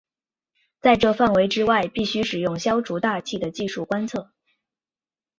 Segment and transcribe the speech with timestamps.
[0.79, 4.31] 在这范围之外必须使用消除大气的技术观测。